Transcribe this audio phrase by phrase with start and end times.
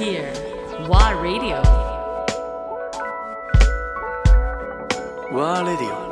[0.00, 0.32] here.
[0.88, 1.60] WA Radio.
[5.32, 6.10] ワーレディオ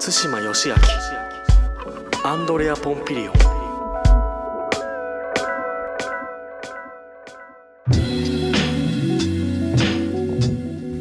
[0.00, 0.74] 対馬義明
[2.24, 3.34] アンドレア・ポンピリオン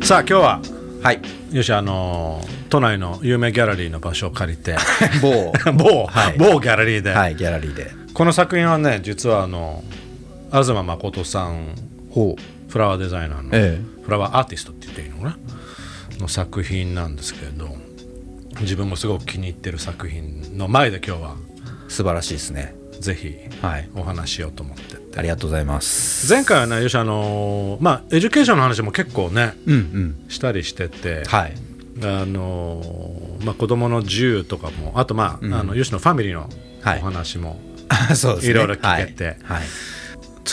[0.03, 0.61] さあ今日は
[1.01, 4.75] はいよしあのー都内の有名ギャラリーの場所を借りて
[5.23, 9.83] 某某、はい某ギャラリーで、はいギャラリーでこの作品はね実はあの
[10.51, 11.75] 東信さん
[12.13, 15.37] フラワーデザイナーの、えフラワーアーティストって言っていいのかな？
[16.19, 17.69] の作品なんですけれど
[18.59, 21.35] 自分もすごく気に入ってる作品の前で今日は。
[21.87, 23.89] 素晴らしいですねぜひはい。
[23.95, 25.19] お話ししようと思ってて。
[25.19, 26.31] ありがとうございます。
[26.31, 30.25] 前回はねよしあのーまあエデュケーションの話も結構ねうんうん。
[30.29, 31.53] したりしてて、はい。
[32.03, 36.49] あのーまあ、子供の自由とかもあとまあ,、あのよしのファミリーの
[36.81, 36.99] はい。
[36.99, 37.59] お話も、
[38.15, 38.51] そうですね。
[38.51, 39.25] いろいろ聞けて。
[39.25, 39.63] はい、はい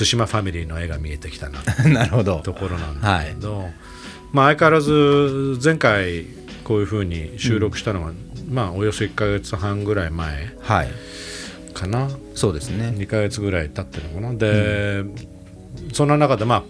[0.05, 2.41] 対馬ファミリーの絵が見えてきたな なるほど。
[2.45, 3.69] ところなんだけど、
[4.33, 6.27] まあ、相変わらず前回
[6.65, 8.13] こういうふうに収録したのは、
[8.51, 10.89] まあおよそ1か月半ぐらい前はい。
[11.73, 12.09] かな。
[12.35, 12.93] そうですね。
[12.97, 14.39] 2か月ぐらい経ってるのかな。
[14.39, 15.05] で、
[15.93, 16.63] そんな中でまあ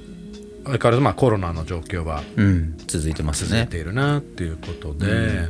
[0.65, 2.75] 相変わらずまあコロナの状況はうん。
[2.87, 3.49] 続いてますね。
[3.49, 5.49] 続いているなっていうことで、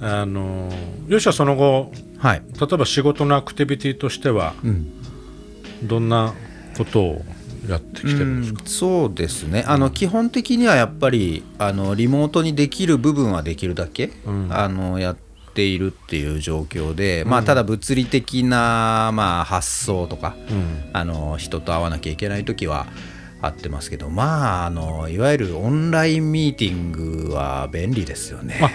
[0.00, 0.72] あの
[1.08, 2.42] よしはその後はい。
[2.60, 4.54] 例えば仕事のアクティビティとしては、
[5.82, 6.34] どんな
[6.76, 7.24] ことを
[7.68, 9.64] やってきてるんですか、うんそうですね。
[9.66, 14.10] あの基本的にはやっぱりあのリモートにできる部分はできるだけ、
[14.50, 15.16] あのやっ
[15.54, 20.34] ているっていう状況で、まあ、ただ物理的な、まあ、発想とか、
[20.92, 22.86] あの人と会わなきゃいけない時は
[23.40, 28.58] あってますけどまああのいわゆるオンラインミーティングは便利ですよね。
[28.62, 28.70] あ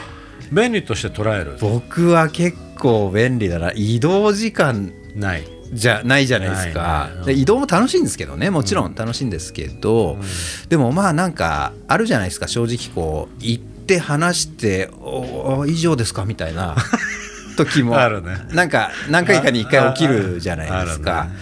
[0.52, 1.58] 便利として捉える？
[1.60, 3.72] 僕は結構便利だな。
[3.76, 7.10] 移動時間ないじゃないじゃないですか。
[7.18, 8.50] ないで移動も楽しいんですけどね。
[8.50, 10.18] もちろん楽しいんですけど、
[10.70, 12.48] でもまあなんかあるじゃないですか。
[12.48, 16.76] 正直こう行って話しておお以上ですかみたいな
[17.58, 18.38] 時もあるね。
[18.54, 21.36] なんか何回かに1回起きるじゃないですあかるね。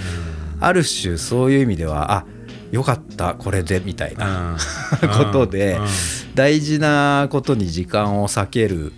[0.59, 2.25] ある種そういう意味ではあ
[2.71, 4.57] よかったこれでみたいな
[5.01, 5.09] うん。
[5.17, 5.87] ことでうん。
[6.35, 8.91] 大事なことに時間を避ける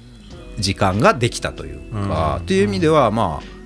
[0.58, 1.80] 時間ができたという
[2.10, 2.44] か、うん。
[2.44, 3.59] っていう意味ではまあ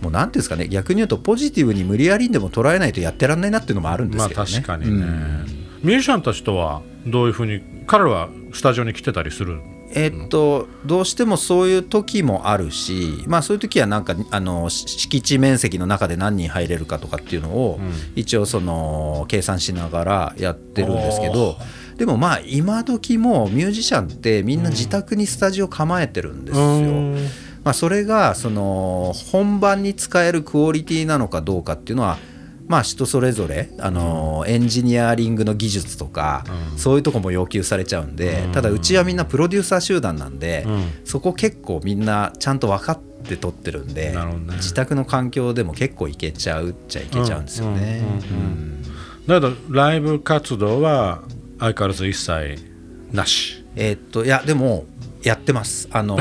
[0.00, 4.50] もうなんていうんですかね逆に言うとポジティブに無理やりにでも捉えないとやってらんないなっていうのもあるんでますあけどね。
[4.52, 5.46] 確かにね、うん。
[5.82, 9.60] ミュージシャンたちとはどういうふうに彼らはスタジオに来てたりする
[9.94, 17.78] えっと、どうしてもそういう時もあるし、まあ、そういう時はなんかあのし敷地面積の中で何人入れるかとかっていうのを、
[18.14, 21.56] 一応その計算しながらやってるんですけど
[21.96, 26.66] でもまあ今時もミュージシャンってみんな自宅にスタジオ構えてるんですよ。
[27.66, 32.16] まあ、それがその本番に使えるクオリティなのかどうかっていうのは
[32.68, 36.44] まあ人それぞれあのエンジニアリングの技術とか
[36.76, 40.64] そういうとこも要求されちゃうんでただうちはみんなプロデューサー集団なんで
[41.04, 44.16] そこ結構みんなちゃんと分かって撮ってるんで
[44.58, 48.00] 自宅の環境でも結構いけちゃうっちゃいけちゃうんですよね。
[48.30, 48.82] うん
[49.26, 51.22] だけどライブ活動は
[51.58, 52.62] 相変わらず一切
[53.10, 53.64] なし。
[53.74, 54.84] えーっといやでも
[55.24, 55.88] やってます。
[55.90, 56.16] あの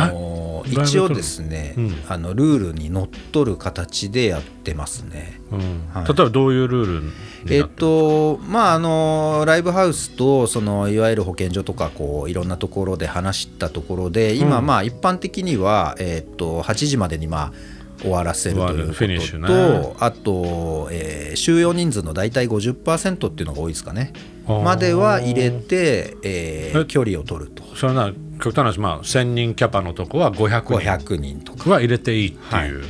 [0.70, 1.96] 一応ですね、うん。
[2.08, 5.40] あのルールにのっとる形でやってますね。
[5.52, 5.60] うん。
[5.94, 6.08] はい。
[6.08, 7.12] 例えばどういうルール
[7.48, 17.54] えっとまああのライブハウスとそのいわゆる保健所とかこういろんなところで話したところで今まあ一般的にはえっと8時までにまあ
[18.02, 19.48] 終わらせるということね。
[19.48, 24.14] とあと、えー収容人数の大体50%っていうのが多いですかね。
[24.48, 27.64] までは入れて、えーえ距離を取ると。
[27.76, 31.14] それな極端な話、まあ、1000人キャパのとこは500人。
[31.14, 31.70] 500人とか。
[31.70, 32.84] は入れていいっていう、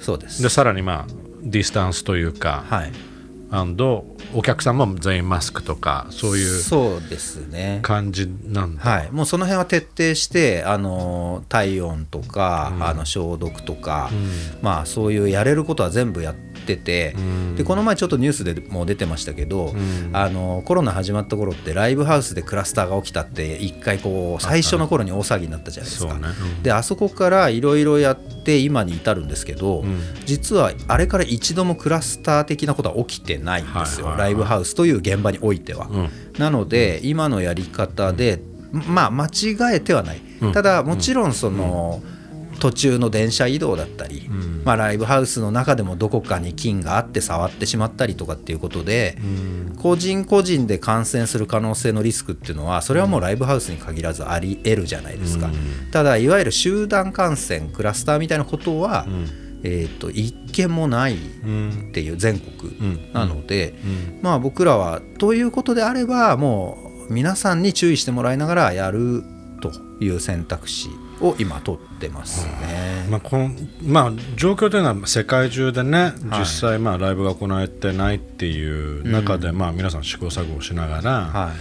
[0.00, 0.42] そうです。
[0.42, 2.92] でさらにまあディスタンスというか、はい。
[3.50, 4.04] アンド
[4.34, 7.78] お客さんも全員マスクとかそういうそうですね。
[7.82, 14.10] 感じなんだ、はい、もうその辺は徹底してあの体温とか、あの消毒とか、
[14.62, 17.14] まあそういうやれることは全部やってて、
[17.54, 19.76] でこの前ちょっとニュースでも出てましたけど、
[20.12, 26.14] あのコロナ始まった頃ってライブハウスでクラスターが起きたって一回こう最初の頃に大騒ぎになったじゃないですか。
[26.14, 26.20] ね。
[26.56, 26.62] うん。
[26.64, 29.84] であそこからいろいろやって今に至るんですけど、
[30.24, 35.88] 実はあれから一度もクラスター的なことは起きてないんですよ、ライブハウスという現場においては。
[36.38, 38.40] なので今のやり方で、
[38.72, 40.20] まあ間違えてはない、
[40.52, 42.02] ただもちろんその、
[42.58, 44.28] 途中の電車移動だったり、
[44.64, 49.18] まあ、ライブハウスの中でもどこかに菌があって触ってしまったりとかっていうことで、
[49.80, 55.50] 個人個人で感染する可能性のリスクっていうのはそれはもうライブハウスに限らずあり得るじゃないですか、
[55.92, 59.06] ただいわゆる集団感染クラスターみたいなことは、
[59.62, 63.12] えー、と一件もないっうんていう全国うん。
[63.12, 64.20] なので、うん。
[64.22, 66.78] まあ僕らはということであればも
[67.08, 69.22] う皆さんに注意してもらいながらやる
[69.60, 70.88] という選択肢
[71.20, 73.06] を今取ってますね。
[73.08, 73.50] まあこの
[73.82, 76.40] まあ、状況というのは世界中でね、はい。
[76.40, 81.52] 実際まあライブが行われてないっていう中で、まあ、皆さん試行錯誤しながら、は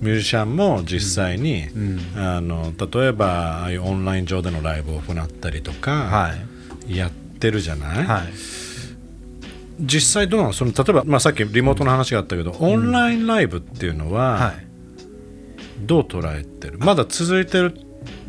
[0.00, 0.04] い。
[0.04, 2.00] ミュージシャンも実際に、ん。
[2.16, 6.34] あの例えばああいうオンライン上でのライブを行ったりとか、は
[6.88, 6.96] い。
[6.96, 8.32] やってるじゃない、はい。
[9.80, 10.52] 実際どうなの？
[10.52, 14.66] その例えば、まあ、さっきリモートの話があったけど、オンラインライブっていうのははい。
[15.78, 17.78] どう捉えてる、まだ続いてる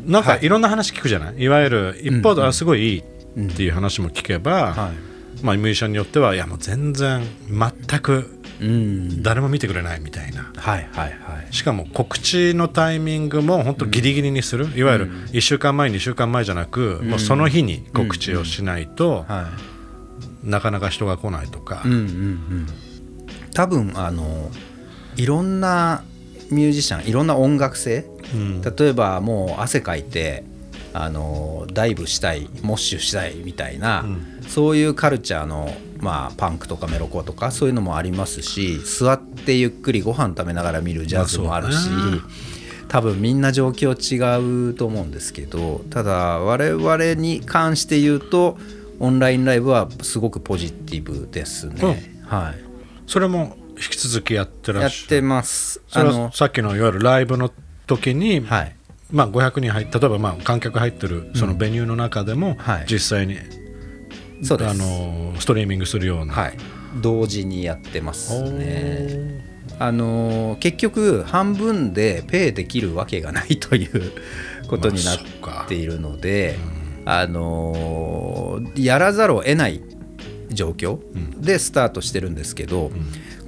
[0.06, 0.46] なんかはい。
[0.46, 1.42] いろんな話聞くじゃない？
[1.42, 9.22] いわゆる一方で、あすごいいいっていう話も聞けば、はいまあ、ミュージシャンによってはいやもう全然全くうん。
[9.22, 10.50] 誰も見てくれないみたいな。
[10.56, 11.54] はいはいはい。
[11.54, 19.48] しかも告知のタイミングも本当ギリギリにする、いわゆる1週間前2週間前じゃなく、もうその日に告知をしないと、は
[20.42, 22.66] なかなか人が来ないとか、いうんうんうん。
[23.54, 24.50] 多分あの
[25.16, 26.02] いろんな
[26.50, 30.44] ミュージシャンいろんな音楽性うん例えばもう汗かいて
[30.92, 34.04] あのダイブしたいモッシュしたいみたいな、
[34.48, 41.88] そういうカルチャーの、まあ、パンクとかメロコアとかそういうのもありますし座ってゆっくりご飯食べながら見るジャズもあるし、
[42.88, 48.58] 多分みんな状況違うと思うんですけどただ我々に関して言うと
[48.98, 52.20] オンラインライブはすごくポジティブですね。
[52.26, 52.54] はい。
[53.06, 55.08] それも引き続きやってらやっっしゃる。
[55.08, 55.80] てます。
[55.92, 57.52] あのさっきのいわゆるライブの
[57.88, 58.74] 時に、はい。
[59.10, 62.86] まあ、500人入例えばまあ観客入ってるそのベニューの中でもはい。
[62.86, 66.58] 実際に、あのストリーミングするような、はい、
[67.00, 69.44] 同時にやってますおね。
[69.78, 74.12] あのー結局半分でペイできるわけがないという
[74.68, 75.18] ことになっ
[75.68, 76.58] ているので、
[77.04, 79.82] あのーやらざるを得ない
[80.50, 80.98] 状況
[81.40, 82.90] でスタートしてるんですけど、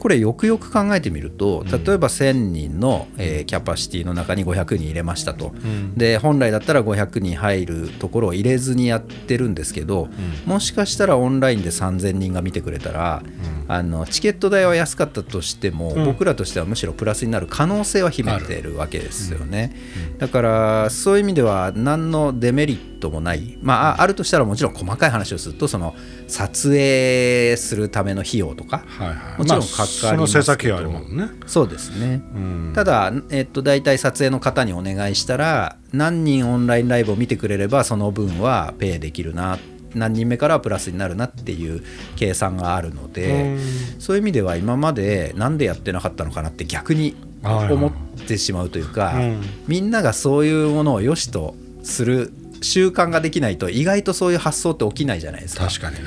[0.01, 5.53] これよくよく考えてみると例えば1000人の、えーキャパシティの中に500人入れましたと、
[5.97, 10.09] で本来だったら500人入るところを入れずにやってるんですけど、
[10.47, 13.23] もしかしたらオンラインで3000人が見てくれたら、
[13.67, 19.75] あのチケット代は安かったとしても、僕らとしてはむしろプラスになる可能性は秘めてるわけですよね、
[20.19, 25.95] だからそういう意味では何のデメリットもない、まあ、ああるとしたらもちろん細かい話をするとその
[26.29, 29.39] 撮影するための費用とか、はいはい。
[29.39, 29.65] もちろんま
[29.99, 32.73] あかかりますその制作費はあるもんね、そうですね、うん。
[32.75, 39.59] ただ、えっと、大体撮影の方にお願いしたら何人オンラインライブを見てくれればその分はペイできるな
[39.95, 41.83] 何人目からはプラスになるなっていう
[42.17, 43.59] 計算があるので
[43.99, 47.93] そういう意味では今までなんでやってなかったのかなって逆に思っ
[48.27, 49.43] てしまうというか、うん。
[49.67, 52.33] みんながそういうものを良しとする
[52.63, 55.67] 習慣ができないと意外とそういう発想って起きないじゃないですか。
[55.67, 56.03] 確かにね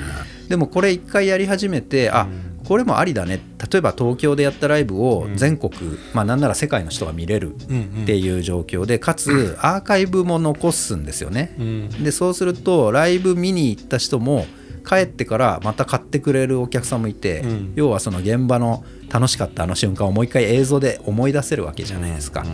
[0.48, 2.28] でもこれ一回やり始めてあ
[2.64, 3.40] これもありだね。
[3.70, 5.72] 例えば東京でやったライブを全国、
[6.12, 11.54] まあなんなら世界の人が見れるっていう状況でかつ アーカイブも残すんですよね。
[11.58, 11.88] うん。
[12.04, 14.46] でそうするとライブ見に行った人も
[14.86, 17.72] 帰ってからまた買ってくれるお客さんもいて、うん。
[17.74, 22.40] 要はその現場の楽しかったあの瞬間をもう一回映像で思い出せるわけじゃないですか。
[22.40, 22.50] だか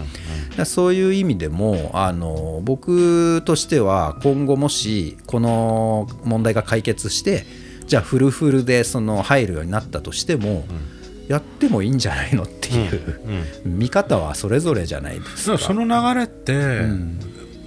[0.59, 7.47] らそういう意味でもあの僕としては今後もしこの問題が解決して
[7.91, 10.65] じゃあフルフルでその入るようになったとしても、
[11.27, 13.19] やってもいいんじゃないのっていう、
[13.65, 15.59] 見方はそれぞれじゃないですか。
[15.59, 16.53] その流れって、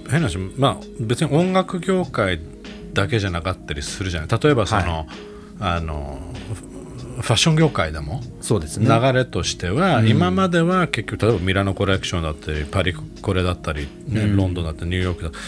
[0.08, 2.40] 変な話まあ別に音楽業界
[2.94, 4.40] だけじゃなかったりするじゃない。
[4.42, 5.06] 例えばその、
[5.60, 6.18] あの
[6.54, 8.88] フファッション業界でもそうですね。
[8.88, 15.44] 流れとしては、今までは結局例えばミラノコレクションだったりパリコレだったり、ねロンドンだったりニューヨークだったり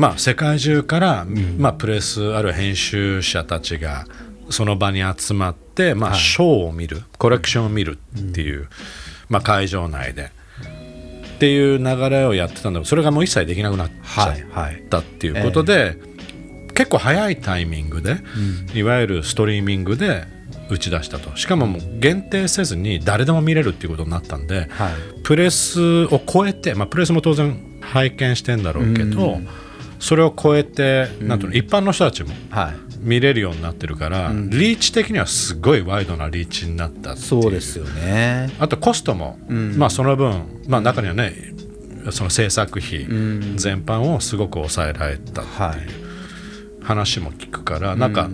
[0.00, 1.26] まあ世界中から、
[1.58, 4.06] まあ、プレスある編集者たちが
[4.48, 8.70] その場に集まって、まあ、ショーを見るコレクションを見るっていう、
[9.28, 10.32] まあ、会場内で。
[11.36, 14.36] っていう流れをやってたんだけどそれがもう一切できなくなっちゃっ
[14.90, 15.96] たっていうことで、
[16.74, 18.16] 結構早いタイミングで、
[18.74, 20.24] いわゆるストリーミングで
[20.68, 21.34] 打ち出したと。
[21.36, 24.92] しかももう限定せずに誰でも見れるっていうことになったんで、はい。
[25.24, 29.40] プレスを超えて、まあ、プレスも当然拝見してんだろうけど、
[30.00, 32.74] それを超えて、なんと一般の人たちもはい。
[33.02, 38.50] 見れるようになってるから、リーチ的にはすごいワイドなリーチになったそうですよね。
[38.58, 41.32] あとコストも、まあその分、まあ、中にはね
[42.10, 43.06] その制作費
[43.56, 45.78] 全般をすごく抑えられたってはい。
[45.78, 45.84] い
[46.82, 48.28] う話も聞くから、なんか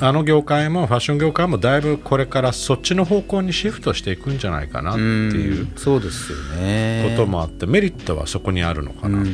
[0.00, 7.16] あの業界もファッション業界もだいぶこれからそっちの方向にシフトしていくんじゃないかなっていうそうですよね。
[7.16, 9.28] こともあって、メリットはそこにあるのかなと。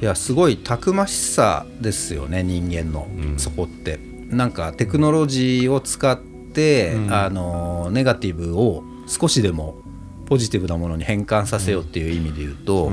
[0.00, 3.38] いやすごいたくましさですよね人間の、うん。
[3.38, 3.98] そこって。
[4.28, 6.18] なんかテクノロジーを使っ
[6.52, 7.12] て、うん。
[7.12, 9.82] あのネガティブを少しでも
[10.28, 12.92] ポジティブなものに変換させようっていう意味で言うと、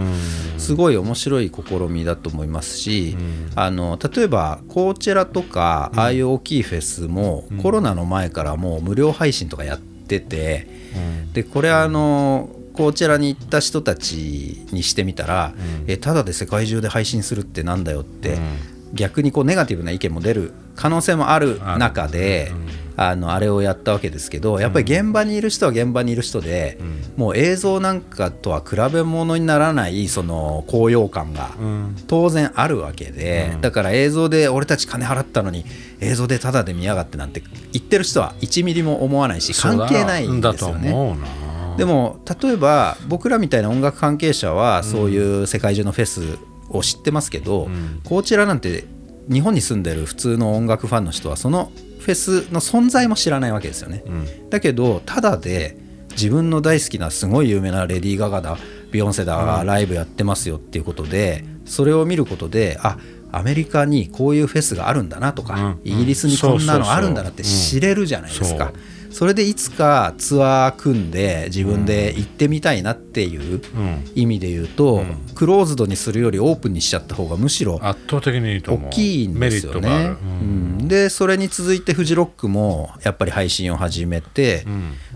[0.58, 3.18] すごい面白い試みだと思いますし、
[3.56, 10.68] あの例えばコーチェラとか、ああいう大きいフェスも、コロナの前からもう無料配信とかやってて、
[11.34, 15.54] でこれあのコーチェラに行った人たちにしてみたら、
[15.88, 18.38] えただで世界中で配信するってなんだよって、
[18.94, 22.52] 逆にこうネガティブな意見も出る可能性もある中で、
[22.98, 26.78] あのあれをやったわけですけどやっぱり現場にいる人は現場にいる人で、
[27.18, 31.52] もう映像なんかとは比べ物にならないその高揚感が
[32.08, 35.66] 当然あるわけで、だから映像で俺たち金払ったのに
[36.00, 40.92] 映像でタダで見やがってなんて言ってる人は1ミリも思わないし関係ないんですよね。
[41.78, 46.38] でも例えば僕らみたいな音楽関係者はそういう世界中のフェス
[46.70, 47.70] を知ってますけど、
[48.04, 48.86] こちらなんて
[49.32, 54.04] 日本に住んでる普通の音楽ファンの人はそのフェスの存在も知らないわけですよね。
[54.50, 55.78] だけどただで
[56.12, 58.58] 自分の大好きなすごい有名なレディー・ガガだ
[58.92, 62.98] ビヨンセだがライブやってますよっていうことでそれを見ることであ
[63.38, 65.82] アメリカにこういうフェスがあるんだなとか、うん。
[65.84, 68.72] イギリスにこんなのあるんだなって知れるじゃないですか。
[69.12, 74.12] それでいつかツアー組んで自分で行ってみたいなっていううん。
[74.14, 80.10] 意味で言うと、クローズドにするよりオープンにしちゃった方がむしろ圧倒的に大きいんですよメリットがある。
[80.10, 80.18] ね。
[80.22, 80.26] う
[80.84, 80.88] ん。
[80.88, 84.66] でそれに続いてフジロックもやっぱり配信を始めて、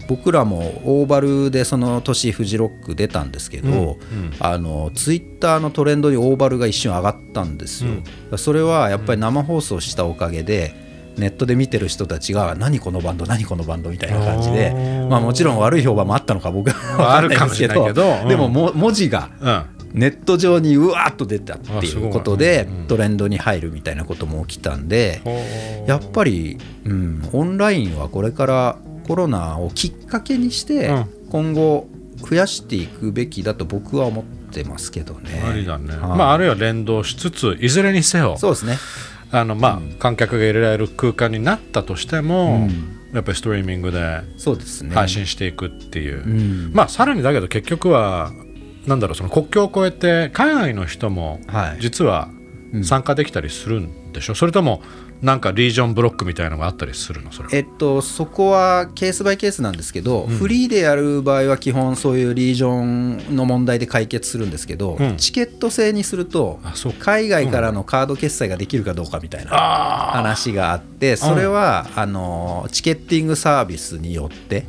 [0.10, 4.00] 僕らもオーバルでその年フジロック出たんですけど、
[4.40, 7.92] あのツイッターのトレンドにオーバルが一瞬上がったんですよ。
[8.38, 10.74] それはやっぱり生放送したおかげで、
[11.18, 14.72] ネットで見てる人たちが何このバンド何このバンドみたいな感じで
[15.10, 17.74] まあもちろん悪い評判もあったのか僕は分かんないですけど。
[17.74, 18.28] あるかもしれないけどうん。
[18.30, 19.66] でもも文字がうん。
[20.00, 22.88] ネット上にうわーっと出たっていうことでうん。
[22.88, 25.22] トレンドに入るみたいなことも起きたんで
[25.88, 28.78] やっぱり、うん、オンラインはこれから
[29.10, 31.06] コロナをきっかけにしてうん。
[31.32, 31.88] 今後
[32.22, 35.44] 増やしていくべきだと僕は思ってますけどね。
[35.44, 36.00] ありだね、はい。
[36.18, 38.78] まああるいは連動しつついずれにせよそうですね。
[39.32, 43.00] あのまあ、観客が入れられる空間になったとしても、うん。
[43.14, 44.94] やっぱりストリーミングでそうですね。
[44.94, 46.72] 配信していくっていう、うん。
[46.72, 48.32] まあさらにだけど結局は
[48.86, 51.78] なんだろうその国境を越えて海外の人もはい。
[51.82, 52.30] 実は
[52.84, 54.82] 参加できたりするんでしょ、それとも
[55.22, 57.32] なんかリージョンブロックみたいなのがあったりするの？
[57.32, 57.56] それは。
[57.56, 65.18] えっと、そこはケースバイケースなんですけど、フリーでやる場合は基本そういうリージョンの問題で解決するんですけど、うん。
[65.18, 67.06] チケット制にするとあそうか。
[67.06, 74.66] 海外からのカード決済ができるかどうかみたいな話があってそれはあのチケッティングサービスによって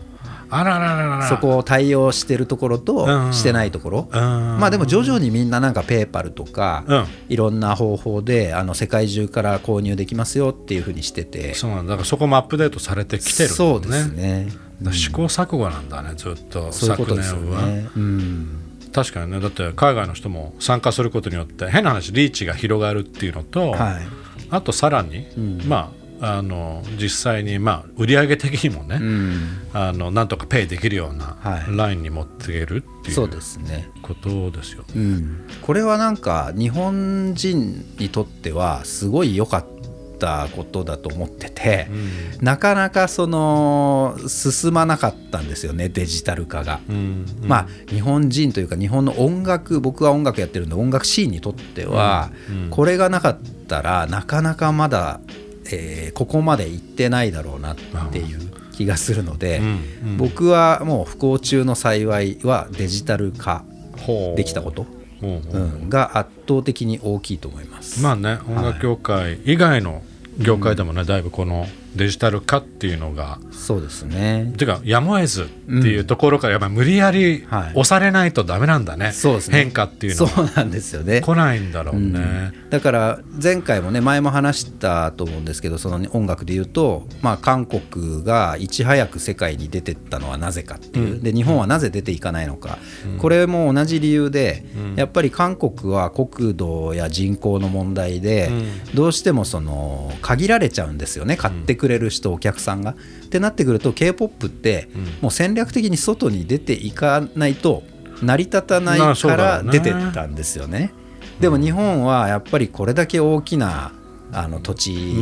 [0.50, 1.28] あららららら。
[1.28, 2.85] そこを対応してるところうん。
[2.85, 4.21] としてないところ、うん。
[4.59, 7.04] まあでも徐々にみんななんかペーパルとか、うん。
[7.28, 11.54] いろんな方法であの世界中から購入できますよっていうふうにしてて。
[11.54, 11.90] そうなんだ。
[11.90, 13.57] だからそこもアップデートされてきてるんだね。
[13.57, 14.49] そうですね。
[14.92, 16.73] 試行錯誤なんだねずっと。
[16.73, 17.88] そういうこ昨年とですよは、ね。
[17.97, 18.49] うん。
[18.92, 19.40] 確かにね。
[19.40, 24.07] だって海外の人も参加することによって変な話リーチが広がるっていうのと、はい。
[24.50, 25.26] あとさらに、
[25.66, 31.77] まああの実際にまあ売上的にもね、うん、あのなんとかペイできるようなはい。
[31.77, 34.93] ラインに持っていけるっていそうことですよね。
[34.95, 39.67] うん、これはなんか日本人にとってはすごい良かっ
[40.19, 41.89] たことだと思ってて、
[42.41, 46.81] なかなかその進まなかったんですよねデジタル化が。
[46.89, 52.31] うんまあ日本人というか日本の音楽僕は音楽やってるんで音楽シーンにとっては、
[52.69, 55.21] これがなかったらなかなかまだ、
[55.77, 57.77] えーここまで行ってないだろうなっ
[58.11, 58.39] ていう
[58.73, 59.61] 気がするので、
[60.19, 63.65] 僕はもう不幸中の幸いはデジタル化
[64.37, 64.87] できたこと、
[65.23, 68.03] うん、が圧倒的に大きいと思います。
[68.03, 70.03] まあね音楽業界以外の
[70.39, 74.52] 業界でもね、だいぶこのデジタル化っていうのがそうですね。
[74.56, 77.70] ていうかやむを得ずっていうところからやっぱり無理やりはい。
[77.70, 79.59] 押されないとダメなんだね、そうですね。
[79.59, 80.30] 変化っていうのは。
[80.30, 81.20] そうなんですよね。
[81.20, 92.78] 来ないんだろうね、だから前回もね前も話したと思うんですけどその音楽で言うと、まあ、韓国がいち早く世界に出てったのはなぜかっていう、で日本はなぜ出ていかないのか、
[93.18, 94.64] これも同じ理由で、
[94.97, 98.50] やっぱり韓国は国土や人口の問題で、
[98.94, 101.37] どうしてもその限られちゃうんですよね。
[101.37, 102.93] 買ってくれる人、お客さんが。
[102.93, 102.95] っ
[103.29, 104.89] てなってくると k p o p って
[105.21, 107.83] もう戦略的に外に出ていかないと
[108.23, 110.93] 成り立たないから出てったんですよね。
[111.41, 113.93] でも日本はやっぱりこれだけ大きな
[114.33, 115.21] あの土地に、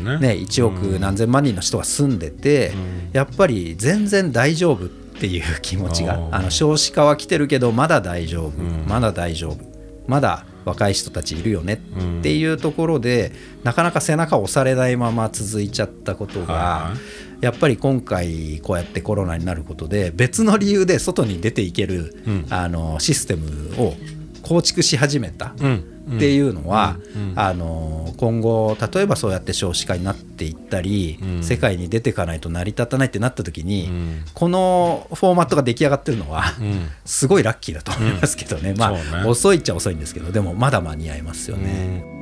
[0.00, 0.18] ね。
[0.18, 2.72] ね、1億何千万人の人が住んでて、
[3.12, 9.58] やっぱり全然大丈夫っていう気持ちがあの少子化は来てるけどまだ大丈夫、まだ大丈夫。
[10.06, 16.94] まだ若い人たちいるよねっていうところで、なかなか背中を押されないまま続いちゃったことが、は
[17.40, 22.46] やっぱり今回こうやってコロナになることで別の理由で外に出ていける、うん。
[22.50, 23.94] あのシステムを
[24.42, 25.54] 構築し始めた。
[25.60, 25.90] うん。
[26.16, 27.32] っていうのは、うん。
[27.36, 31.42] あの今後例えばそうやって少子化になっていったり、うん。
[31.42, 34.24] 世界に出ていかないと成り立たないってなった時に、うん。
[34.34, 36.88] このフォーマットが出来上がってるのは、うん。
[37.04, 39.02] すごいラッキーだと思いますけどね、まそうね。
[39.24, 42.13] あ遅いっちゃ遅いんですけどでもまだ間に合いますよね。